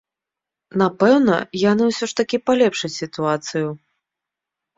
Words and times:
Напэўна, 0.81 1.35
яны 1.71 1.83
ўсё 1.89 2.05
ж 2.13 2.17
такі 2.21 2.37
палепшаць 2.49 2.93
сітуацыю. 3.01 3.67